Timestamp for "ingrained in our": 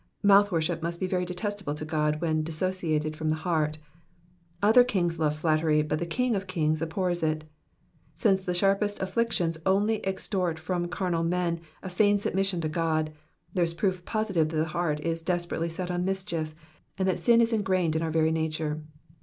17.53-18.09